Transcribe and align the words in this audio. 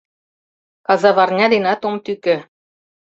Казаварня 0.87 1.45
денат 1.53 1.81
ом 1.87 1.95
тӱкӧ. 2.05 2.35